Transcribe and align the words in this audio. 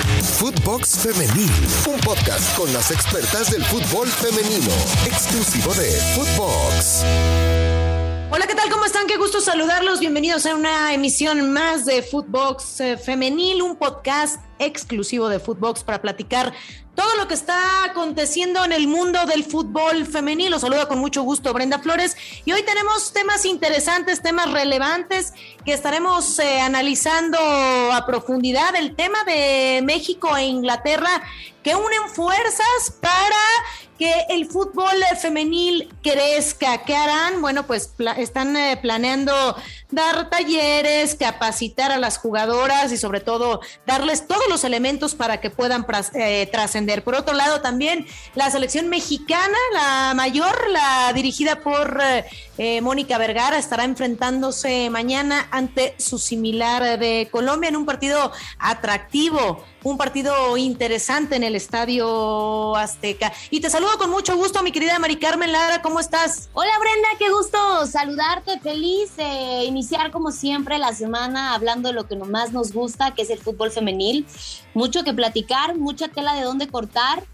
Footbox 0.00 0.98
Femenil, 1.00 1.50
un 1.86 2.00
podcast 2.00 2.56
con 2.56 2.72
las 2.72 2.90
expertas 2.90 3.50
del 3.50 3.62
fútbol 3.64 4.08
femenino, 4.08 4.72
exclusivo 5.04 5.74
de 5.74 5.90
Footbox. 6.14 7.04
Hola, 8.30 8.46
¿qué 8.46 8.54
tal? 8.54 8.70
¿Cómo 8.70 8.86
están? 8.86 9.06
Qué 9.06 9.18
gusto 9.18 9.40
saludarlos. 9.42 10.00
Bienvenidos 10.00 10.46
a 10.46 10.54
una 10.54 10.94
emisión 10.94 11.52
más 11.52 11.84
de 11.84 12.02
Footbox 12.02 12.80
eh, 12.80 12.96
Femenil, 12.96 13.60
un 13.60 13.76
podcast 13.76 14.40
exclusivo 14.60 15.28
de 15.28 15.40
Footbox 15.40 15.82
para 15.82 16.00
platicar 16.00 16.52
todo 16.94 17.16
lo 17.16 17.26
que 17.28 17.34
está 17.34 17.84
aconteciendo 17.84 18.64
en 18.64 18.72
el 18.72 18.86
mundo 18.86 19.24
del 19.26 19.42
fútbol 19.44 20.06
femenil. 20.06 20.50
Los 20.50 20.60
saluda 20.60 20.86
con 20.86 20.98
mucho 20.98 21.22
gusto 21.22 21.52
Brenda 21.52 21.78
Flores 21.78 22.16
y 22.44 22.52
hoy 22.52 22.62
tenemos 22.62 23.12
temas 23.12 23.44
interesantes, 23.44 24.22
temas 24.22 24.52
relevantes 24.52 25.32
que 25.64 25.72
estaremos 25.72 26.38
eh, 26.38 26.60
analizando 26.60 27.38
a 27.38 28.04
profundidad. 28.06 28.76
El 28.76 28.94
tema 28.94 29.24
de 29.24 29.80
México 29.82 30.36
e 30.36 30.44
Inglaterra 30.44 31.22
que 31.62 31.74
unen 31.74 32.08
fuerzas 32.08 32.96
para 33.00 33.36
que 33.98 34.12
el 34.30 34.46
fútbol 34.46 34.96
femenil 35.20 35.92
crezca. 36.02 36.84
¿Qué 36.84 36.96
harán? 36.96 37.42
Bueno, 37.42 37.66
pues 37.66 37.92
están 38.16 38.56
eh, 38.56 38.78
planeando 38.80 39.54
dar 39.90 40.30
talleres, 40.30 41.16
capacitar 41.16 41.92
a 41.92 41.98
las 41.98 42.16
jugadoras 42.16 42.92
y 42.92 42.96
sobre 42.96 43.20
todo 43.20 43.60
darles 43.86 44.26
todos 44.26 44.48
los 44.50 44.64
elementos 44.64 45.14
para 45.14 45.40
que 45.40 45.48
puedan 45.48 45.86
eh, 46.14 46.46
trascender. 46.52 47.02
Por 47.02 47.14
otro 47.14 47.34
lado, 47.34 47.62
también 47.62 48.06
la 48.34 48.50
selección 48.50 48.88
mexicana, 48.88 49.56
la 49.72 50.12
mayor, 50.14 50.54
la 50.70 51.12
dirigida 51.14 51.60
por 51.60 52.02
eh, 52.62 52.82
Mónica 52.82 53.16
Vergara, 53.16 53.56
estará 53.56 53.84
enfrentándose 53.84 54.90
mañana 54.90 55.48
ante 55.50 55.94
su 55.96 56.18
similar 56.18 56.98
de 56.98 57.26
Colombia 57.32 57.70
en 57.70 57.76
un 57.76 57.86
partido 57.86 58.32
atractivo 58.58 59.64
un 59.82 59.96
partido 59.96 60.58
interesante 60.58 61.36
en 61.36 61.42
el 61.42 61.56
Estadio 61.56 62.76
Azteca. 62.76 63.32
Y 63.48 63.60
te 63.60 63.70
saludo 63.70 63.96
con 63.96 64.10
mucho 64.10 64.36
gusto, 64.36 64.62
mi 64.62 64.72
querida 64.72 64.98
Mari 64.98 65.16
Carmen 65.16 65.50
Lara, 65.52 65.80
¿cómo 65.80 66.00
estás? 66.00 66.50
Hola 66.52 66.72
Brenda, 66.78 67.08
qué 67.18 67.30
gusto 67.30 67.86
saludarte, 67.86 68.60
feliz 68.60 69.16
de 69.16 69.64
iniciar 69.64 70.10
como 70.10 70.32
siempre 70.32 70.78
la 70.78 70.92
semana 70.92 71.54
hablando 71.54 71.88
de 71.88 71.94
lo 71.94 72.06
que 72.06 72.16
más 72.16 72.52
nos 72.52 72.74
gusta, 72.74 73.14
que 73.14 73.22
es 73.22 73.30
el 73.30 73.38
fútbol 73.38 73.70
femenil. 73.70 74.26
Mucho 74.74 75.02
que 75.02 75.14
platicar, 75.14 75.78
mucha 75.78 76.08
tela 76.08 76.34
de 76.34 76.42
dónde 76.42 76.68
cortar. 76.68 77.24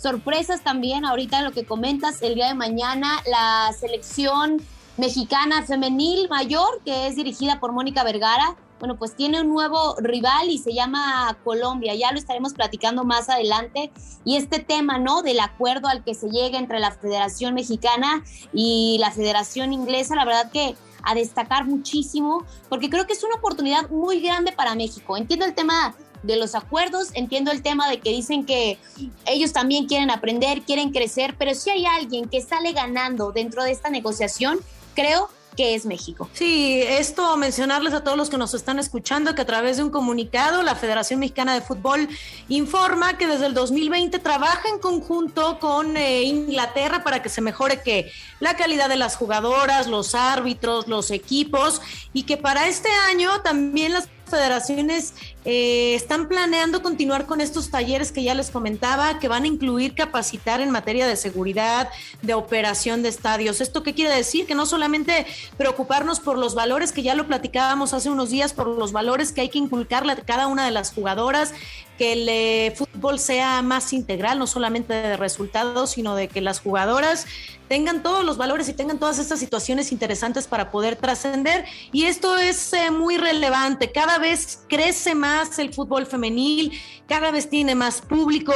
Sorpresas 0.00 0.62
también, 0.62 1.04
ahorita 1.04 1.42
lo 1.42 1.50
que 1.50 1.66
comentas, 1.66 2.22
el 2.22 2.36
día 2.36 2.46
de 2.46 2.54
mañana 2.54 3.20
la 3.26 3.72
selección 3.72 4.62
mexicana 4.96 5.62
femenil 5.62 6.28
mayor, 6.28 6.80
que 6.84 7.06
es 7.06 7.16
dirigida 7.16 7.60
por 7.60 7.72
Mónica 7.72 8.04
Vergara, 8.04 8.56
bueno, 8.78 8.98
pues 8.98 9.16
tiene 9.16 9.40
un 9.40 9.48
nuevo 9.48 9.96
rival 9.98 10.50
y 10.50 10.58
se 10.58 10.74
llama 10.74 11.36
Colombia. 11.44 11.94
Ya 11.94 12.12
lo 12.12 12.18
estaremos 12.18 12.52
platicando 12.52 13.04
más 13.04 13.30
adelante. 13.30 13.90
Y 14.24 14.36
este 14.36 14.58
tema, 14.58 14.98
¿no? 14.98 15.22
Del 15.22 15.40
acuerdo 15.40 15.88
al 15.88 16.04
que 16.04 16.14
se 16.14 16.28
llega 16.28 16.58
entre 16.58 16.78
la 16.78 16.90
Federación 16.90 17.54
Mexicana 17.54 18.22
y 18.52 18.98
la 19.00 19.10
Federación 19.10 19.72
Inglesa, 19.72 20.14
la 20.14 20.26
verdad 20.26 20.50
que 20.50 20.76
a 21.02 21.14
destacar 21.14 21.64
muchísimo, 21.66 22.44
porque 22.68 22.90
creo 22.90 23.06
que 23.06 23.12
es 23.12 23.22
una 23.22 23.36
oportunidad 23.36 23.88
muy 23.90 24.20
grande 24.20 24.52
para 24.52 24.74
México. 24.74 25.16
Entiendo 25.16 25.46
el 25.46 25.54
tema 25.54 25.94
de 26.24 26.36
los 26.36 26.54
acuerdos, 26.56 27.10
entiendo 27.14 27.52
el 27.52 27.62
tema 27.62 27.88
de 27.88 28.00
que 28.00 28.10
dicen 28.10 28.44
que 28.44 28.78
ellos 29.24 29.52
también 29.52 29.86
quieren 29.86 30.10
aprender, 30.10 30.62
quieren 30.62 30.90
crecer, 30.90 31.36
pero 31.38 31.54
si 31.54 31.70
hay 31.70 31.86
alguien 31.86 32.28
que 32.28 32.42
sale 32.42 32.72
ganando 32.72 33.30
dentro 33.30 33.62
de 33.62 33.70
esta 33.70 33.88
negociación, 33.88 34.58
creo 34.96 35.30
que 35.56 35.74
es 35.74 35.86
México. 35.86 36.28
Sí, 36.34 36.82
esto 36.82 37.36
mencionarles 37.36 37.94
a 37.94 38.04
todos 38.04 38.16
los 38.16 38.28
que 38.28 38.36
nos 38.36 38.52
están 38.52 38.78
escuchando 38.78 39.34
que 39.34 39.42
a 39.42 39.46
través 39.46 39.78
de 39.78 39.84
un 39.84 39.90
comunicado 39.90 40.62
la 40.62 40.74
Federación 40.74 41.20
Mexicana 41.20 41.54
de 41.54 41.62
Fútbol 41.62 42.08
informa 42.48 43.16
que 43.16 43.26
desde 43.26 43.46
el 43.46 43.54
2020 43.54 44.18
trabaja 44.18 44.68
en 44.68 44.78
conjunto 44.78 45.58
con 45.58 45.96
eh, 45.96 46.24
Inglaterra 46.24 47.02
para 47.02 47.22
que 47.22 47.30
se 47.30 47.40
mejore 47.40 47.80
que 47.80 48.12
la 48.38 48.54
calidad 48.54 48.88
de 48.88 48.96
las 48.96 49.16
jugadoras, 49.16 49.86
los 49.86 50.14
árbitros, 50.14 50.88
los 50.88 51.10
equipos 51.10 51.80
y 52.12 52.24
que 52.24 52.36
para 52.36 52.68
este 52.68 52.90
año 53.10 53.40
también 53.40 53.94
las 53.94 54.08
federaciones 54.26 55.14
eh, 55.44 55.94
están 55.94 56.28
planeando 56.28 56.82
continuar 56.82 57.26
con 57.26 57.40
estos 57.40 57.70
talleres 57.70 58.12
que 58.12 58.22
ya 58.22 58.34
les 58.34 58.50
comentaba, 58.50 59.18
que 59.18 59.28
van 59.28 59.44
a 59.44 59.46
incluir 59.46 59.94
capacitar 59.94 60.60
en 60.60 60.70
materia 60.70 61.06
de 61.06 61.16
seguridad, 61.16 61.88
de 62.22 62.34
operación 62.34 63.02
de 63.02 63.08
estadios. 63.08 63.60
¿Esto 63.60 63.82
qué 63.82 63.94
quiere 63.94 64.14
decir? 64.14 64.46
Que 64.46 64.54
no 64.54 64.66
solamente 64.66 65.26
preocuparnos 65.56 66.20
por 66.20 66.38
los 66.38 66.54
valores, 66.54 66.92
que 66.92 67.02
ya 67.02 67.14
lo 67.14 67.26
platicábamos 67.26 67.94
hace 67.94 68.10
unos 68.10 68.30
días, 68.30 68.52
por 68.52 68.66
los 68.66 68.92
valores 68.92 69.32
que 69.32 69.42
hay 69.42 69.48
que 69.48 69.58
inculcarle 69.58 70.12
a 70.12 70.16
cada 70.16 70.48
una 70.48 70.64
de 70.64 70.72
las 70.72 70.92
jugadoras, 70.92 71.54
que 71.96 72.12
el 72.12 72.28
eh, 72.28 72.74
fútbol 72.76 73.18
sea 73.18 73.62
más 73.62 73.92
integral, 73.92 74.38
no 74.38 74.46
solamente 74.46 74.92
de 74.92 75.16
resultados, 75.16 75.92
sino 75.92 76.14
de 76.14 76.28
que 76.28 76.40
las 76.40 76.60
jugadoras 76.60 77.26
tengan 77.68 78.02
todos 78.02 78.24
los 78.24 78.36
valores 78.36 78.68
y 78.68 78.72
tengan 78.72 78.98
todas 78.98 79.18
estas 79.18 79.38
situaciones 79.38 79.92
interesantes 79.92 80.46
para 80.46 80.70
poder 80.70 80.96
trascender. 80.96 81.64
Y 81.92 82.04
esto 82.04 82.36
es 82.36 82.72
eh, 82.72 82.90
muy 82.90 83.16
relevante. 83.16 83.92
Cada 83.92 84.18
vez 84.18 84.60
crece 84.68 85.14
más 85.14 85.58
el 85.58 85.72
fútbol 85.72 86.06
femenil, 86.06 86.72
cada 87.08 87.30
vez 87.30 87.48
tiene 87.48 87.74
más 87.74 88.00
público, 88.00 88.52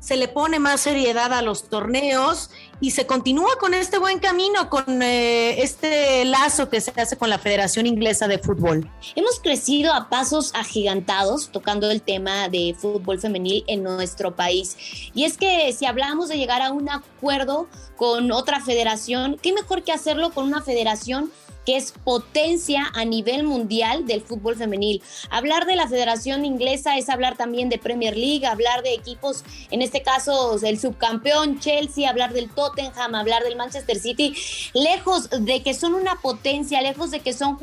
se 0.00 0.16
le 0.16 0.28
pone 0.28 0.58
más 0.58 0.80
seriedad 0.80 1.32
a 1.32 1.42
los 1.42 1.68
torneos 1.68 2.50
y 2.80 2.90
se 2.90 3.06
continúa 3.06 3.56
con 3.60 3.74
este 3.74 3.98
buen 3.98 4.18
camino, 4.18 4.68
con 4.68 5.02
eh, 5.02 5.62
este 5.62 6.24
lazo 6.24 6.68
que 6.68 6.80
se 6.80 6.92
hace 7.00 7.16
con 7.16 7.30
la 7.30 7.38
Federación 7.38 7.86
Inglesa 7.86 8.26
de 8.26 8.38
Fútbol. 8.38 8.90
Hemos 9.14 9.38
crecido 9.38 9.94
a 9.94 10.08
pasos 10.08 10.52
agigantados 10.54 11.50
tocando 11.52 11.90
el 11.92 12.02
tema 12.02 12.48
de 12.48 12.74
fútbol 12.76 13.20
femenil 13.20 13.62
en 13.68 13.84
nuestro 13.84 14.34
país. 14.34 14.76
Y 15.14 15.24
es 15.24 15.38
que 15.38 15.72
si 15.72 15.86
hablamos 15.86 16.28
de 16.28 16.36
llegar 16.36 16.60
a 16.60 16.72
un 16.72 16.90
acuerdo 16.90 17.68
con 17.96 18.32
otra 18.52 18.64
federación, 18.64 19.38
qué 19.40 19.54
mejor 19.54 19.82
que 19.82 19.92
hacerlo 19.92 20.30
con 20.30 20.44
una 20.44 20.60
federación 20.60 21.32
que 21.64 21.76
es 21.76 21.92
potencia 21.92 22.90
a 22.94 23.04
nivel 23.04 23.44
mundial 23.44 24.06
del 24.06 24.22
fútbol 24.22 24.56
femenil. 24.56 25.02
Hablar 25.30 25.66
de 25.66 25.76
la 25.76 25.88
Federación 25.88 26.44
Inglesa 26.44 26.96
es 26.96 27.08
hablar 27.08 27.36
también 27.36 27.68
de 27.68 27.78
Premier 27.78 28.16
League, 28.16 28.46
hablar 28.46 28.82
de 28.82 28.94
equipos, 28.94 29.44
en 29.70 29.82
este 29.82 30.02
caso 30.02 30.58
el 30.62 30.78
subcampeón 30.78 31.60
Chelsea, 31.60 32.08
hablar 32.08 32.32
del 32.32 32.50
Tottenham, 32.50 33.14
hablar 33.14 33.42
del 33.42 33.56
Manchester 33.56 33.98
City, 33.98 34.34
lejos 34.74 35.28
de 35.30 35.62
que 35.62 35.74
son 35.74 35.94
una 35.94 36.16
potencia, 36.16 36.80
lejos 36.82 37.10
de 37.10 37.20
que 37.20 37.32
son 37.32 37.58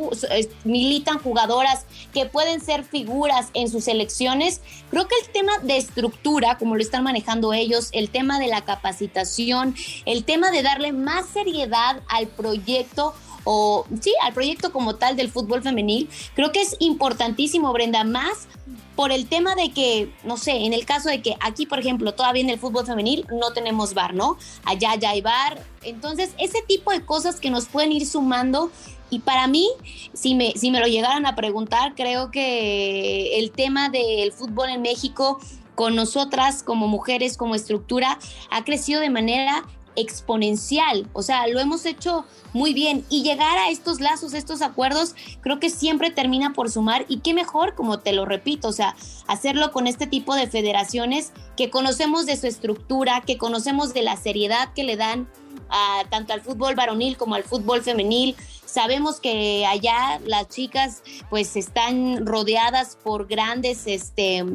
militan 0.63 1.19
jugadoras 1.19 1.85
que 2.13 2.25
pueden 2.25 2.61
ser 2.61 2.83
figuras 2.83 3.49
en 3.53 3.69
sus 3.69 3.85
selecciones, 3.85 4.61
creo 4.89 5.07
que 5.07 5.15
el 5.23 5.31
tema 5.31 5.53
de 5.63 5.77
estructura, 5.77 6.57
como 6.57 6.75
lo 6.75 6.81
están 6.81 7.03
manejando 7.03 7.53
ellos, 7.53 7.89
el 7.91 8.09
tema 8.09 8.39
de 8.39 8.47
la 8.47 8.61
capacitación, 8.61 9.75
el 10.05 10.23
tema 10.23 10.51
de 10.51 10.63
darle 10.63 10.91
más 10.93 11.27
seriedad 11.27 12.01
al 12.07 12.27
proyecto 12.27 13.13
o 13.43 13.85
sí, 14.01 14.13
al 14.21 14.33
proyecto 14.33 14.71
como 14.71 14.95
tal 14.95 15.15
del 15.15 15.29
fútbol 15.29 15.61
femenil, 15.61 16.09
creo 16.35 16.51
que 16.51 16.61
es 16.61 16.75
importantísimo, 16.79 17.71
Brenda, 17.73 18.03
más 18.03 18.47
por 18.95 19.11
el 19.11 19.27
tema 19.27 19.55
de 19.55 19.71
que, 19.71 20.11
no 20.25 20.35
sé, 20.35 20.65
en 20.65 20.73
el 20.73 20.85
caso 20.85 21.07
de 21.09 21.21
que 21.21 21.35
aquí, 21.39 21.65
por 21.65 21.79
ejemplo, 21.79 22.13
todavía 22.13 22.41
en 22.41 22.49
el 22.49 22.59
fútbol 22.59 22.85
femenil 22.85 23.25
no 23.31 23.53
tenemos 23.53 23.93
bar, 23.93 24.13
¿no? 24.13 24.37
Allá 24.65 24.95
ya 24.95 25.11
hay 25.11 25.21
bar. 25.21 25.63
Entonces, 25.83 26.31
ese 26.37 26.61
tipo 26.67 26.91
de 26.91 27.05
cosas 27.05 27.39
que 27.39 27.49
nos 27.49 27.67
pueden 27.67 27.93
ir 27.93 28.05
sumando 28.05 28.71
y 29.09 29.19
para 29.19 29.47
mí, 29.47 29.69
si 30.13 30.35
me, 30.35 30.51
si 30.51 30.69
me 30.69 30.79
lo 30.79 30.87
llegaran 30.87 31.25
a 31.25 31.35
preguntar, 31.35 31.95
creo 31.95 32.29
que 32.29 33.39
el 33.39 33.51
tema 33.51 33.89
del 33.89 34.31
fútbol 34.31 34.69
en 34.69 34.81
México 34.81 35.39
con 35.75 35.95
nosotras 35.95 36.61
como 36.61 36.89
mujeres, 36.89 37.37
como 37.37 37.55
estructura, 37.55 38.19
ha 38.51 38.65
crecido 38.65 38.99
de 38.99 39.09
manera 39.09 39.63
exponencial, 39.95 41.07
o 41.13 41.21
sea, 41.21 41.47
lo 41.47 41.59
hemos 41.59 41.85
hecho 41.85 42.25
muy 42.53 42.73
bien. 42.73 43.05
Y 43.09 43.23
llegar 43.23 43.57
a 43.57 43.69
estos 43.69 43.99
lazos, 43.99 44.33
estos 44.33 44.61
acuerdos, 44.61 45.15
creo 45.41 45.59
que 45.59 45.69
siempre 45.69 46.09
termina 46.09 46.53
por 46.53 46.71
sumar. 46.71 47.05
Y 47.07 47.19
qué 47.19 47.33
mejor, 47.33 47.75
como 47.75 47.99
te 47.99 48.13
lo 48.13 48.25
repito, 48.25 48.67
o 48.67 48.73
sea, 48.73 48.95
hacerlo 49.27 49.71
con 49.71 49.87
este 49.87 50.07
tipo 50.07 50.35
de 50.35 50.47
federaciones 50.47 51.31
que 51.55 51.69
conocemos 51.69 52.25
de 52.25 52.37
su 52.37 52.47
estructura, 52.47 53.21
que 53.21 53.37
conocemos 53.37 53.93
de 53.93 54.03
la 54.03 54.17
seriedad 54.17 54.73
que 54.73 54.83
le 54.83 54.97
dan 54.97 55.27
a, 55.69 56.03
tanto 56.09 56.33
al 56.33 56.41
fútbol 56.41 56.75
varonil 56.75 57.17
como 57.17 57.35
al 57.35 57.43
fútbol 57.43 57.81
femenil. 57.81 58.35
Sabemos 58.65 59.19
que 59.19 59.65
allá 59.65 60.19
las 60.25 60.47
chicas 60.49 61.03
pues 61.29 61.55
están 61.55 62.25
rodeadas 62.25 62.97
por 63.03 63.27
grandes 63.27 63.87
este 63.87 64.45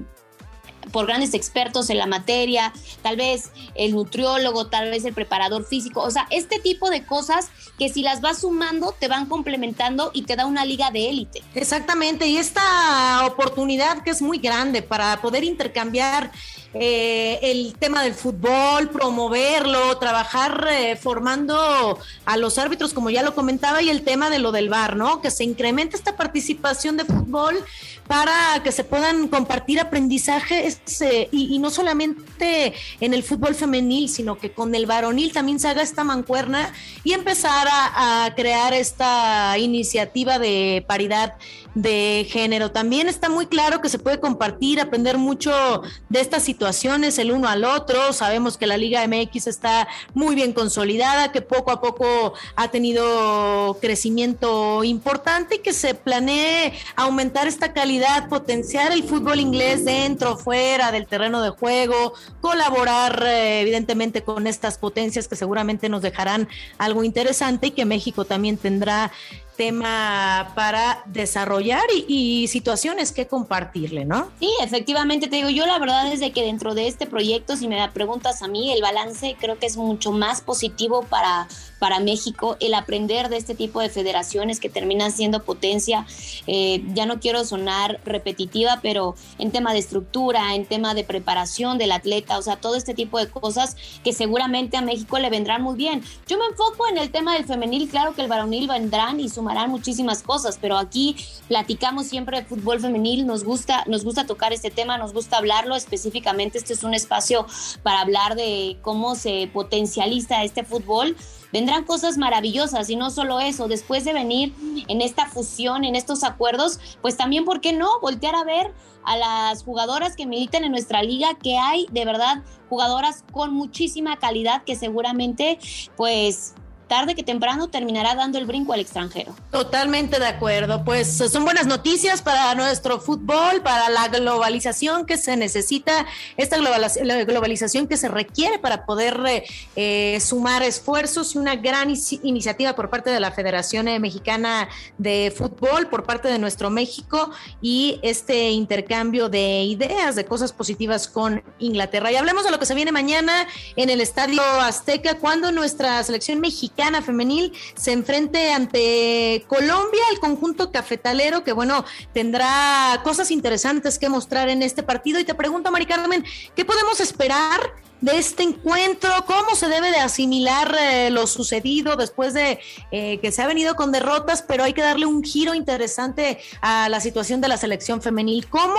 por 0.93 1.07
grandes 1.07 1.35
expertos 1.35 1.91
en 1.91 1.99
la 1.99 2.07
materia, 2.07 2.73
tal 3.03 3.17
vez 3.17 3.51
el 3.75 3.93
nutriólogo, 3.93 4.67
tal 4.67 4.91
vez 4.91 5.05
el 5.05 5.15
preparador 5.15 5.67
físico, 5.67 6.03
o 6.03 6.11
sea, 6.11 6.27
este 6.31 6.59
tipo 6.59 6.91
de 6.91 7.05
cosas 7.05 7.49
que 7.79 7.89
si 7.89 8.03
las 8.03 8.21
vas 8.21 8.41
sumando 8.41 8.95
te 8.99 9.09
van 9.09 9.27
complementando 9.27 10.11
y 10.15 10.23
te 10.23 10.37
da 10.37 10.47
una 10.47 10.65
liga 10.65 10.91
de 10.91 11.09
élite. 11.09 11.43
Exactamente, 11.55 12.27
y 12.27 12.37
esta 12.37 13.27
oportunidad 13.27 14.03
que 14.03 14.11
es 14.11 14.23
muy 14.23 14.39
grande 14.39 14.83
para 14.83 15.21
poder 15.21 15.45
intercambiar 15.45 16.31
eh, 16.75 17.39
el 17.43 17.75
tema 17.79 18.03
del 18.03 18.15
fútbol, 18.15 18.91
promoverlo, 18.91 19.97
trabajar 19.99 20.67
eh, 20.71 20.97
formando 20.97 21.99
a 22.25 22.37
los 22.37 22.59
árbitros, 22.59 22.93
como 22.93 23.11
ya 23.11 23.23
lo 23.23 23.35
comentaba, 23.35 23.81
y 23.81 23.91
el 23.91 24.03
tema 24.03 24.29
de 24.29 24.41
lo 24.41 24.51
del 24.51 24.69
bar, 24.69 24.97
¿no? 24.97 25.21
Que 25.21 25.31
se 25.31 25.45
incremente 25.45 25.97
esta 25.97 26.17
participación 26.17 26.97
de 26.97 27.05
fútbol 27.05 27.65
para 28.09 28.61
que 28.63 28.73
se 28.73 28.85
puedan 28.85 29.29
compartir 29.29 29.81
aprendizajes 29.81 30.81
eh, 31.01 31.29
y, 31.31 31.59
no 31.59 31.71
solamente 31.71 32.75
en 33.01 33.15
el 33.15 33.23
fútbol 33.23 33.55
femenil, 33.55 34.09
sino 34.09 34.37
que 34.37 34.53
con 34.53 34.75
el 34.75 34.87
varonil 34.87 35.33
también 35.33 35.61
se 35.61 35.69
haga 35.69 35.83
esta 35.83 36.05
mancuerna 36.05 36.73
y 37.05 37.13
empezar 37.13 37.69
a, 37.69 38.25
a 38.25 38.35
crear 38.35 38.75
esta 38.75 39.57
iniciativa 39.59 40.39
de 40.39 40.85
paridad 40.87 41.35
de 41.75 42.27
género. 42.29 42.71
También 42.71 43.09
está 43.09 43.29
muy 43.29 43.47
claro 43.47 43.81
que 43.81 43.89
se 43.89 43.99
puede 43.99 44.21
compartir, 44.21 44.81
aprender 44.81 45.19
mucho 45.19 45.83
de 46.09 46.21
estas 46.21 46.43
situaciones 46.43 47.19
el 47.19 47.33
uno 47.33 47.49
al 47.49 47.65
otro. 47.65 48.13
Sabemos 48.13 48.57
que 48.57 48.67
la 48.67 48.77
Liga 48.77 49.07
MX 49.07 49.47
está 49.47 49.89
muy 50.15 50.35
bien 50.35 50.53
consolidada, 50.53 51.33
que 51.33 51.43
poco 51.43 51.71
a 51.73 51.81
poco 51.81 52.35
ha 52.57 52.69
tenido 52.71 53.79
crecimiento 53.81 54.85
importante 54.85 55.57
y 55.57 55.59
que 55.59 55.73
se 55.73 55.95
planee 55.95 56.73
aumentar 56.97 57.47
esta 57.47 57.73
calidad, 57.73 58.29
potenciar 58.29 58.93
el 58.93 59.03
fútbol 59.03 59.41
inglés 59.41 59.85
dentro, 59.85 60.37
fuera 60.37 60.93
del 60.93 61.07
terreno 61.07 61.43
de 61.43 61.51
juego, 61.51 62.15
colaborar 62.41 63.23
eh, 63.27 63.61
evidentemente 63.61 64.23
con 64.23 64.47
estas 64.47 64.79
potencias 64.79 65.29
que 65.29 65.37
seguramente 65.37 65.89
nos 65.89 66.03
dejarán 66.03 66.49
algo 66.79 67.05
interesante 67.05 67.69
y 67.69 67.71
que 67.73 67.85
México 67.85 68.25
también 68.25 68.57
tendrá 68.57 69.11
tema 69.57 70.53
para 70.55 71.03
desarrollar 71.07 71.85
y, 72.09 72.49
situaciones 72.49 73.13
que 73.13 73.27
compartirle, 73.27 74.05
¿no? 74.05 74.31
Sí, 74.39 74.51
efectivamente, 74.63 75.29
te 75.29 75.37
digo, 75.37 75.51
yo 75.51 75.67
la 75.67 75.79
verdad 75.79 76.13
es 76.13 76.21
que 76.33 76.43
dentro 76.43 76.75
de 76.75 76.89
este 76.89 77.07
proyecto, 77.07 77.57
si 77.57 77.69
me 77.69 77.89
preguntas 77.91 78.43
a 78.43 78.49
mí, 78.49 78.73
el 78.73 78.83
balance 78.83 79.37
creo 79.39 79.59
que 79.59 79.67
es 79.67 79.77
mucho 79.77 80.13
más 80.13 80.41
positivo 80.41 81.03
para, 81.03 81.49
para 81.79 82.01
México, 82.01 82.57
el 82.61 82.75
aprender 82.75 83.29
de 83.29 83.37
este 83.37 83.55
tipo 83.55 83.81
de 83.81 83.89
federaciones 83.89 84.61
que 84.61 84.69
terminan 84.69 85.13
siendo 85.13 85.45
potencia. 85.45 86.07
Eh, 86.47 86.83
ya 86.95 87.07
no 87.07 87.21
quiero 87.21 87.45
sonar 87.45 88.01
repetitiva, 88.05 88.81
pero 88.83 89.15
en 89.39 89.51
tema 89.51 89.73
de 89.73 89.79
estructura, 89.79 90.55
en 90.55 90.67
tema 90.67 90.95
de 90.95 91.05
preparación 91.05 91.79
del 91.79 91.93
atleta, 91.93 92.39
o 92.39 92.43
sea, 92.43 92.57
todo 92.57 92.77
este 92.77 92.95
tipo 92.95 93.19
de 93.19 93.29
cosas 93.29 93.77
que 94.03 94.13
seguramente 94.13 94.77
a 94.77 94.83
México 94.83 95.19
le 95.19 95.31
vendrán 95.31 95.63
muy 95.63 95.77
bien. 95.77 96.03
Yo 96.27 96.39
me 96.39 96.47
enfoco 96.47 96.89
en 96.89 96.99
el 96.99 97.11
tema 97.11 97.35
del 97.35 97.45
femenil, 97.45 97.89
claro 97.89 98.15
que 98.15 98.23
el 98.23 98.29
varonil 98.29 98.67
vendrán 98.67 99.21
y 99.21 99.29
su 99.29 99.44
sumarán 99.45 99.71
muchísimas 99.71 100.23
cosas, 100.23 100.59
pero 100.59 100.79
aquí 100.79 101.17
platicamos 101.49 102.07
siempre 102.07 102.41
de 102.41 102.47
fútbol 102.47 102.81
femenil, 102.81 103.27
nos 103.27 103.45
gusta, 103.45 103.85
nos 103.87 104.03
gusta 104.03 104.25
tocar 104.25 104.55
este 104.55 104.71
tema, 104.71 104.97
nos 104.97 105.13
gusta 105.13 105.37
hablarlo 105.37 105.77
específicamente, 105.77 106.57
este 106.57 106.73
es 106.73 106.83
un 106.83 106.95
espacio 106.95 107.47
para 107.83 108.01
hablar 108.01 108.37
de 108.37 108.79
cómo 108.81 109.17
se 109.17 109.51
potencializa 109.53 110.45
este 110.45 110.65
fútbol 110.65 111.15
vendrán 111.53 111.85
cosas 111.85 112.19
maravillosas 112.19 112.91
y 112.91 112.97
no 112.97 113.11
solo 113.11 113.39
eso, 113.39 113.69
después 113.69 114.05
de 114.05 114.13
venir 114.13 114.53
en 114.89 115.01
esta 115.01 115.27
fusión, 115.27 115.85
en 115.85 115.95
estos 115.95 116.25
acuerdos, 116.25 116.81
pues 117.01 117.17
también, 117.17 117.45
¿por 117.45 117.61
qué 117.61 117.73
no? 117.73 118.01
Voltear 118.01 118.35
a 118.35 118.43
ver 118.43 118.73
a 119.05 119.17
las 119.17 119.63
jugadoras 119.63 120.17
que 120.17 120.27
militan 120.27 120.65
en 120.65 120.73
nuestra 120.73 121.05
liga, 121.05 121.39
que 121.41 121.57
hay 121.57 121.87
de 121.93 122.05
verdad 122.05 122.43
jugadoras 122.69 123.23
con 123.31 123.55
muchísima 123.55 124.17
calidad 124.17 124.65
que 124.65 124.75
seguramente 124.75 125.61
pues 125.97 126.55
tarde 126.85 127.15
que 127.15 127.23
temprano 127.23 127.69
terminará 127.69 128.15
dando 128.15 128.39
el 128.39 128.47
brinco 128.47 128.73
al 128.73 128.81
extranjero. 128.81 129.35
Totalmente 129.51 130.19
de 130.19 130.27
acuerdo. 130.27 130.85
Pues 130.85 131.17
son 131.17 131.45
buenas 131.45 131.67
noticias 131.67 132.23
para 132.23 132.55
nuestro 132.55 133.01
fútbol, 133.01 133.63
para 133.63 133.89
la 133.89 134.09
globalización 134.09 135.07
que 135.07 135.17
se 135.17 135.37
necesita, 135.37 136.07
esta 136.37 136.57
globalización 136.59 137.87
que 137.87 137.97
se 137.97 138.09
requiere 138.09 138.59
para 138.59 138.85
poder 138.85 139.21
eh, 139.27 139.45
eh, 139.77 140.19
sumar 140.21 140.63
esfuerzos 140.63 141.35
y 141.35 141.39
una 141.39 141.57
gran 141.57 141.93
iniciativa 142.23 142.75
por 142.75 142.91
parte 142.91 143.11
de 143.11 143.21
la 143.21 143.31
Federación 143.33 143.87
Mexicana 144.01 144.69
de 144.99 145.33
Fútbol, 145.37 145.89
por 145.89 146.05
parte 146.05 146.29
de 146.29 146.39
nuestro 146.39 146.71
México 146.71 147.31
y 147.61 147.99
este 148.03 148.51
intercambio 148.51 149.29
de 149.29 149.63
ideas, 149.63 150.17
de 150.17 150.25
cosas 150.25 150.53
positivas 150.53 151.09
con 151.09 151.43
Inglaterra. 151.59 152.13
Y 152.13 152.17
hablemos 152.17 152.45
de 152.45 152.51
lo 152.51 152.59
que 152.59 152.67
se 152.67 152.75
viene 152.75 152.93
mañana 152.93 153.47
en 153.77 153.91
el 153.91 154.01
Estadio 154.01 154.43
Azteca, 154.43 155.19
cuando 155.19 155.51
nuestra 155.53 156.03
selección 156.03 156.41
mexicana 156.41 156.74
femenil 157.03 157.53
se 157.75 157.93
enfrente 157.93 158.53
ante 158.53 159.45
Colombia, 159.49 160.03
el 160.13 160.19
conjunto 160.21 160.71
cafetalero, 160.71 161.45
que 161.45 161.53
bueno, 161.53 161.85
tendrá 162.13 163.01
cosas 163.03 163.31
interesantes 163.31 163.99
que 163.99 164.09
mostrar 164.09 164.49
en 164.49 164.63
este 164.63 164.83
partido. 164.83 165.19
Y 165.21 165.25
te 165.25 165.35
pregunto, 165.35 165.71
Mari 165.71 165.87
Carmen, 165.87 166.25
¿qué 166.55 166.65
podemos 166.65 167.01
esperar 167.01 167.61
de 168.01 168.19
este 168.19 168.43
encuentro? 168.43 169.11
¿Cómo 169.27 169.55
se 169.55 169.69
debe 169.69 169.91
de 169.91 169.99
asimilar 169.99 170.77
eh, 170.79 171.11
lo 171.11 171.27
sucedido 171.27 171.97
después 171.97 172.35
de 172.35 172.59
eh, 172.91 173.19
que 173.21 173.33
se 173.33 173.43
ha 173.43 173.47
venido 173.47 173.77
con 173.77 173.93
derrotas, 173.93 174.43
pero 174.43 174.65
hay 174.65 174.73
que 174.73 174.83
darle 174.83 175.07
un 175.07 175.23
giro 175.23 175.55
interesante 175.55 176.39
a 176.61 176.89
la 176.89 177.01
situación 177.01 177.41
de 177.41 177.49
la 177.49 177.57
selección 177.57 178.03
femenil? 178.03 178.49
¿Cómo? 178.49 178.79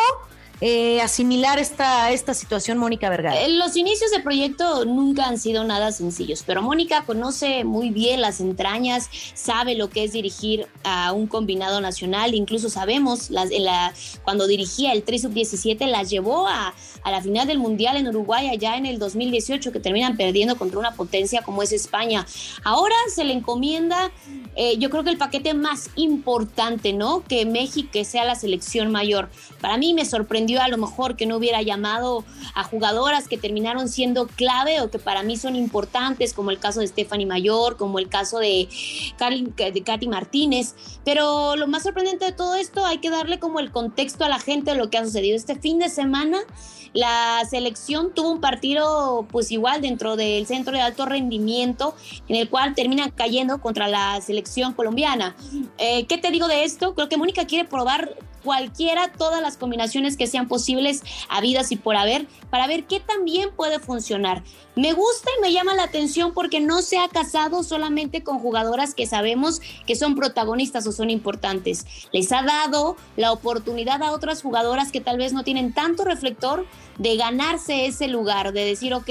Eh, 0.61 1.01
asimilar 1.01 1.59
esta, 1.59 2.11
esta 2.11 2.33
situación, 2.33 2.77
Mónica 2.77 3.09
Vergara? 3.09 3.41
Eh, 3.41 3.49
los 3.49 3.75
inicios 3.75 4.11
del 4.11 4.23
proyecto 4.23 4.85
nunca 4.85 5.25
han 5.25 5.37
sido 5.37 5.63
nada 5.63 5.91
sencillos, 5.91 6.43
pero 6.45 6.61
Mónica 6.61 7.03
conoce 7.05 7.63
muy 7.63 7.89
bien 7.89 8.21
las 8.21 8.39
entrañas, 8.39 9.09
sabe 9.33 9.75
lo 9.75 9.89
que 9.89 10.03
es 10.03 10.13
dirigir 10.13 10.67
a 10.83 11.11
un 11.11 11.27
combinado 11.27 11.81
nacional, 11.81 12.33
incluso 12.33 12.69
sabemos, 12.69 13.29
las, 13.29 13.49
la, 13.51 13.93
cuando 14.23 14.47
dirigía 14.47 14.93
el 14.93 15.03
3 15.03 15.23
Sub-17, 15.23 15.85
las 15.87 16.09
llevó 16.09 16.47
a, 16.47 16.73
a 17.03 17.11
la 17.11 17.21
final 17.21 17.47
del 17.47 17.59
Mundial 17.59 17.97
en 17.97 18.07
Uruguay 18.07 18.47
allá 18.47 18.77
en 18.77 18.85
el 18.85 18.97
2018, 18.97 19.71
que 19.71 19.79
terminan 19.79 20.17
perdiendo 20.17 20.57
contra 20.57 20.79
una 20.79 20.93
potencia 20.93 21.41
como 21.41 21.63
es 21.63 21.71
España. 21.71 22.25
Ahora 22.63 22.95
se 23.13 23.23
le 23.23 23.33
encomienda, 23.33 24.11
eh, 24.55 24.77
yo 24.77 24.89
creo 24.89 25.03
que 25.03 25.09
el 25.09 25.17
paquete 25.17 25.53
más 25.53 25.89
importante, 25.95 26.93
¿no? 26.93 27.23
Que 27.23 27.45
México 27.45 28.03
sea 28.03 28.23
la 28.23 28.35
selección 28.35 28.91
mayor. 28.91 29.29
Para 29.59 29.77
mí 29.77 29.93
me 29.93 30.05
sorprendió 30.05 30.61
a 30.61 30.69
lo 30.69 30.77
mejor 30.77 31.17
que 31.17 31.25
no 31.25 31.37
hubiera 31.37 31.61
llamado 31.61 32.23
a 32.53 32.63
jugadoras 32.63 33.27
que 33.27 33.37
terminaron 33.37 33.89
siendo 33.89 34.27
clave 34.27 34.79
o 34.81 34.89
que 34.89 34.97
para 34.97 35.23
mí 35.23 35.37
son 35.37 35.55
importantes, 35.55 36.33
como 36.33 36.51
el 36.51 36.59
caso 36.59 36.79
de 36.79 36.87
Stephanie 36.87 37.25
Mayor, 37.25 37.75
como 37.77 37.99
el 37.99 38.07
caso 38.07 38.39
de, 38.39 38.69
de 39.17 39.83
Katy 39.83 40.07
Martínez. 40.07 40.75
Pero 41.03 41.55
lo 41.57 41.67
más 41.67 41.83
sorprendente 41.83 42.25
de 42.25 42.31
todo 42.31 42.55
esto, 42.55 42.85
hay 42.85 42.99
que 42.99 43.09
darle 43.09 43.39
como 43.39 43.59
el 43.59 43.71
contexto 43.71 44.23
a 44.23 44.29
la 44.29 44.39
gente 44.39 44.71
de 44.71 44.77
lo 44.77 44.89
que 44.89 44.97
ha 44.97 45.05
sucedido. 45.05 45.35
Este 45.35 45.55
fin 45.55 45.79
de 45.79 45.89
semana, 45.89 46.39
la 46.93 47.41
selección 47.49 48.13
tuvo 48.13 48.31
un 48.31 48.39
partido, 48.39 49.27
pues 49.29 49.51
igual, 49.51 49.81
dentro 49.81 50.15
del 50.15 50.47
centro 50.47 50.73
de 50.73 50.79
alto 50.79 51.05
rendimiento, 51.05 51.93
en 52.29 52.37
el 52.37 52.49
cual 52.49 52.73
termina 52.73 53.11
cayendo 53.11 53.59
contra 53.59 53.89
la 53.89 54.21
selección 54.21 54.44
colombiana. 54.75 55.35
Eh, 55.77 56.05
¿Qué 56.07 56.17
te 56.17 56.31
digo 56.31 56.47
de 56.47 56.63
esto? 56.63 56.95
Creo 56.95 57.09
que 57.09 57.17
Mónica 57.17 57.45
quiere 57.45 57.67
probar 57.67 58.15
cualquiera, 58.45 59.11
todas 59.11 59.41
las 59.41 59.57
combinaciones 59.57 60.15
que 60.15 60.27
sean 60.27 60.47
posibles, 60.47 61.03
habidas 61.29 61.71
y 61.71 61.77
por 61.77 61.97
haber, 61.97 62.27
para 62.51 62.67
ver 62.67 62.85
qué 62.85 62.99
también 62.99 63.49
puede 63.53 63.79
funcionar. 63.79 64.43
Me 64.75 64.93
gusta 64.93 65.29
y 65.37 65.41
me 65.41 65.51
llama 65.51 65.73
la 65.73 65.83
atención 65.83 66.33
porque 66.33 66.59
no 66.59 66.81
se 66.81 66.99
ha 66.99 67.09
casado 67.09 67.63
solamente 67.63 68.23
con 68.23 68.39
jugadoras 68.39 68.93
que 68.93 69.07
sabemos 69.07 69.61
que 69.87 69.95
son 69.95 70.15
protagonistas 70.15 70.85
o 70.85 70.91
son 70.91 71.09
importantes. 71.09 71.85
Les 72.11 72.31
ha 72.31 72.43
dado 72.43 72.97
la 73.17 73.31
oportunidad 73.31 74.03
a 74.03 74.11
otras 74.11 74.43
jugadoras 74.43 74.91
que 74.91 75.01
tal 75.01 75.17
vez 75.17 75.33
no 75.33 75.43
tienen 75.43 75.73
tanto 75.73 76.03
reflector 76.03 76.67
de 76.99 77.17
ganarse 77.17 77.87
ese 77.87 78.07
lugar, 78.07 78.53
de 78.53 78.63
decir, 78.63 78.93
ok, 78.93 79.09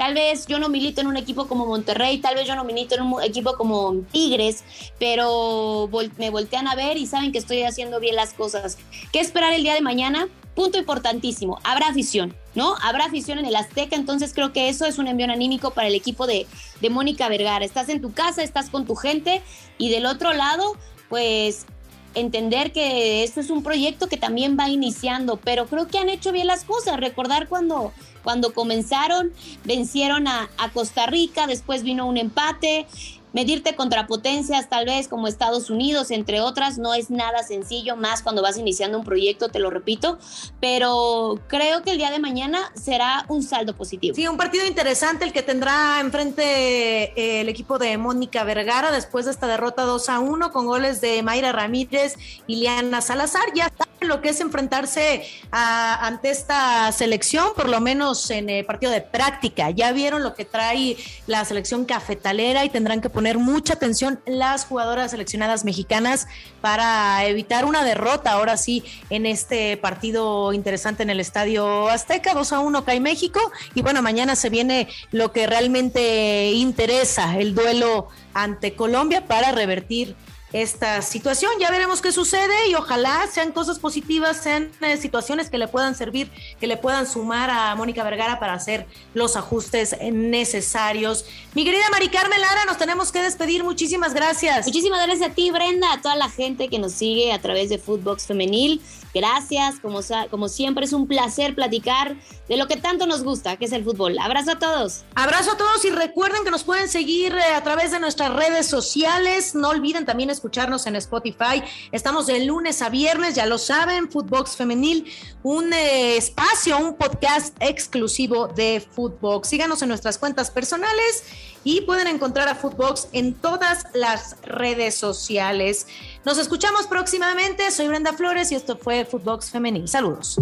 Tal 0.00 0.14
vez 0.14 0.46
yo 0.46 0.58
no 0.58 0.70
milito 0.70 1.02
en 1.02 1.08
un 1.08 1.18
equipo 1.18 1.46
como 1.46 1.66
Monterrey, 1.66 2.16
tal 2.16 2.34
vez 2.34 2.48
yo 2.48 2.56
no 2.56 2.64
milito 2.64 2.94
en 2.94 3.02
un 3.02 3.22
equipo 3.22 3.52
como 3.52 3.96
Tigres, 4.10 4.64
pero 4.98 5.90
me 6.16 6.30
voltean 6.30 6.68
a 6.68 6.74
ver 6.74 6.96
y 6.96 7.06
saben 7.06 7.32
que 7.32 7.38
estoy 7.38 7.64
haciendo 7.64 8.00
bien 8.00 8.16
las 8.16 8.32
cosas. 8.32 8.78
¿Qué 9.12 9.20
esperar 9.20 9.52
el 9.52 9.62
día 9.62 9.74
de 9.74 9.82
mañana? 9.82 10.26
Punto 10.54 10.78
importantísimo, 10.78 11.58
habrá 11.64 11.88
afición, 11.88 12.34
¿no? 12.54 12.76
Habrá 12.82 13.04
afición 13.04 13.40
en 13.40 13.44
el 13.44 13.54
Azteca, 13.54 13.94
entonces 13.94 14.32
creo 14.32 14.54
que 14.54 14.70
eso 14.70 14.86
es 14.86 14.96
un 14.96 15.06
envío 15.06 15.30
anímico 15.30 15.72
para 15.72 15.88
el 15.88 15.94
equipo 15.94 16.26
de, 16.26 16.46
de 16.80 16.88
Mónica 16.88 17.28
Vergara. 17.28 17.62
Estás 17.62 17.90
en 17.90 18.00
tu 18.00 18.14
casa, 18.14 18.42
estás 18.42 18.70
con 18.70 18.86
tu 18.86 18.94
gente 18.94 19.42
y 19.76 19.90
del 19.90 20.06
otro 20.06 20.32
lado, 20.32 20.78
pues 21.10 21.66
entender 22.14 22.72
que 22.72 23.22
esto 23.22 23.40
es 23.40 23.50
un 23.50 23.62
proyecto 23.62 24.08
que 24.08 24.16
también 24.16 24.56
va 24.58 24.68
iniciando, 24.68 25.36
pero 25.36 25.66
creo 25.66 25.86
que 25.86 25.98
han 25.98 26.08
hecho 26.08 26.32
bien 26.32 26.46
las 26.46 26.64
cosas. 26.64 26.98
Recordar 26.98 27.48
cuando, 27.48 27.92
cuando 28.22 28.52
comenzaron, 28.52 29.32
vencieron 29.64 30.26
a, 30.28 30.48
Costa 30.72 31.06
Rica, 31.06 31.46
después 31.46 31.82
vino 31.82 32.06
un 32.06 32.16
empate, 32.16 32.86
Medirte 33.32 33.76
contra 33.76 34.08
potencias 34.08 34.68
tal 34.68 34.86
vez 34.86 35.06
como 35.06 35.28
Estados 35.28 35.70
Unidos, 35.70 36.10
entre 36.10 36.40
otras, 36.40 36.78
no 36.78 36.94
es 36.94 37.10
nada 37.10 37.44
sencillo, 37.44 37.94
más 37.94 38.22
cuando 38.22 38.42
vas 38.42 38.58
iniciando 38.58 38.98
un 38.98 39.04
proyecto, 39.04 39.50
te 39.50 39.60
lo 39.60 39.70
repito, 39.70 40.18
pero 40.60 41.38
creo 41.46 41.82
que 41.82 41.92
el 41.92 41.98
día 41.98 42.10
de 42.10 42.18
mañana 42.18 42.72
será 42.74 43.24
un 43.28 43.44
saldo 43.44 43.76
positivo. 43.76 44.16
Sí, 44.16 44.26
un 44.26 44.36
partido 44.36 44.66
interesante 44.66 45.24
el 45.24 45.32
que 45.32 45.42
tendrá 45.42 46.00
enfrente 46.00 46.42
eh, 46.42 47.40
el 47.42 47.48
equipo 47.48 47.78
de 47.78 47.96
Mónica 47.98 48.42
Vergara 48.42 48.90
después 48.90 49.26
de 49.26 49.30
esta 49.30 49.46
derrota 49.46 49.84
2 49.84 50.08
a 50.08 50.18
1 50.18 50.50
con 50.50 50.66
goles 50.66 51.00
de 51.00 51.22
Mayra 51.22 51.52
Ramírez 51.52 52.16
y 52.48 52.56
Liana 52.56 53.00
Salazar. 53.00 53.44
Ya 53.54 53.66
está 53.66 53.89
lo 54.00 54.20
que 54.20 54.30
es 54.30 54.40
enfrentarse 54.40 55.22
ante 55.50 56.30
esta 56.30 56.90
selección, 56.92 57.48
por 57.54 57.68
lo 57.68 57.80
menos 57.80 58.30
en 58.30 58.50
el 58.50 58.64
partido 58.64 58.92
de 58.92 59.00
práctica. 59.00 59.70
Ya 59.70 59.92
vieron 59.92 60.22
lo 60.22 60.34
que 60.34 60.44
trae 60.44 60.96
la 61.26 61.44
selección 61.44 61.84
cafetalera 61.84 62.64
y 62.64 62.68
tendrán 62.70 63.00
que 63.00 63.10
poner 63.10 63.38
mucha 63.38 63.74
atención 63.74 64.20
las 64.26 64.64
jugadoras 64.64 65.10
seleccionadas 65.10 65.64
mexicanas 65.64 66.28
para 66.60 67.24
evitar 67.26 67.64
una 67.64 67.84
derrota 67.84 68.32
ahora 68.32 68.56
sí 68.56 68.84
en 69.10 69.26
este 69.26 69.76
partido 69.76 70.52
interesante 70.52 71.02
en 71.02 71.10
el 71.10 71.20
Estadio 71.20 71.88
Azteca. 71.88 72.34
2 72.34 72.52
a 72.52 72.60
1 72.60 72.84
cae 72.84 73.00
México 73.00 73.40
y 73.74 73.82
bueno, 73.82 74.02
mañana 74.02 74.36
se 74.36 74.50
viene 74.50 74.88
lo 75.10 75.32
que 75.32 75.46
realmente 75.46 76.52
interesa, 76.52 77.38
el 77.38 77.54
duelo 77.54 78.08
ante 78.34 78.74
Colombia 78.74 79.26
para 79.26 79.52
revertir 79.52 80.16
esta 80.52 81.02
situación. 81.02 81.52
Ya 81.60 81.70
veremos 81.70 82.00
qué 82.00 82.12
sucede 82.12 82.68
y 82.68 82.74
ojalá 82.74 83.26
sean 83.30 83.52
cosas 83.52 83.78
positivas, 83.78 84.36
sean 84.36 84.70
eh, 84.80 84.96
situaciones 84.96 85.50
que 85.50 85.58
le 85.58 85.68
puedan 85.68 85.94
servir, 85.94 86.30
que 86.58 86.66
le 86.66 86.76
puedan 86.76 87.06
sumar 87.06 87.50
a 87.50 87.74
Mónica 87.76 88.02
Vergara 88.04 88.38
para 88.38 88.54
hacer 88.54 88.86
los 89.14 89.36
ajustes 89.36 89.96
necesarios. 90.12 91.24
Mi 91.54 91.64
querida 91.64 91.84
Mari 91.90 92.08
Carmen 92.08 92.40
Lara, 92.40 92.64
nos 92.64 92.78
tenemos 92.78 93.12
que 93.12 93.22
despedir. 93.22 93.64
Muchísimas 93.64 94.14
gracias. 94.14 94.66
Muchísimas 94.66 95.04
gracias 95.06 95.30
a 95.30 95.34
ti, 95.34 95.50
Brenda, 95.50 95.92
a 95.92 96.00
toda 96.00 96.16
la 96.16 96.28
gente 96.28 96.68
que 96.68 96.78
nos 96.78 96.92
sigue 96.92 97.32
a 97.32 97.40
través 97.40 97.68
de 97.68 97.78
Footbox 97.78 98.26
Femenil. 98.26 98.80
Gracias, 99.12 99.80
como, 99.80 100.00
como 100.30 100.48
siempre 100.48 100.84
es 100.84 100.92
un 100.92 101.08
placer 101.08 101.54
platicar 101.54 102.16
de 102.48 102.56
lo 102.56 102.68
que 102.68 102.76
tanto 102.76 103.06
nos 103.06 103.24
gusta, 103.24 103.56
que 103.56 103.64
es 103.64 103.72
el 103.72 103.84
fútbol. 103.84 104.18
Abrazo 104.18 104.52
a 104.52 104.58
todos. 104.58 105.04
Abrazo 105.14 105.52
a 105.52 105.56
todos 105.56 105.84
y 105.84 105.90
recuerden 105.90 106.44
que 106.44 106.50
nos 106.50 106.62
pueden 106.62 106.88
seguir 106.88 107.34
eh, 107.34 107.54
a 107.54 107.62
través 107.62 107.90
de 107.90 107.98
nuestras 107.98 108.32
redes 108.32 108.66
sociales. 108.66 109.54
No 109.54 109.68
olviden 109.70 110.06
también 110.06 110.30
escucharnos 110.40 110.86
en 110.86 110.96
Spotify. 110.96 111.62
Estamos 111.92 112.26
de 112.26 112.42
lunes 112.44 112.80
a 112.80 112.88
viernes, 112.88 113.34
ya 113.34 113.44
lo 113.44 113.58
saben, 113.58 114.10
Footbox 114.10 114.56
Femenil, 114.56 115.04
un 115.42 115.70
eh, 115.72 116.16
espacio, 116.16 116.78
un 116.78 116.94
podcast 116.94 117.54
exclusivo 117.60 118.48
de 118.48 118.82
Footbox. 118.94 119.48
Síganos 119.48 119.82
en 119.82 119.88
nuestras 119.90 120.16
cuentas 120.16 120.50
personales 120.50 121.24
y 121.62 121.82
pueden 121.82 122.06
encontrar 122.06 122.48
a 122.48 122.54
Footbox 122.54 123.08
en 123.12 123.34
todas 123.34 123.84
las 123.92 124.36
redes 124.42 124.94
sociales. 124.94 125.86
Nos 126.24 126.38
escuchamos 126.38 126.86
próximamente. 126.86 127.70
Soy 127.70 127.88
Brenda 127.88 128.14
Flores 128.14 128.50
y 128.50 128.54
esto 128.54 128.78
fue 128.78 129.04
Footbox 129.04 129.50
Femenil. 129.50 129.88
Saludos. 129.88 130.36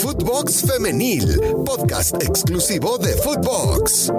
Footbox 0.00 0.62
Femenil, 0.62 1.40
podcast 1.64 2.22
exclusivo 2.22 2.98
de 2.98 3.14
Footbox. 3.16 4.12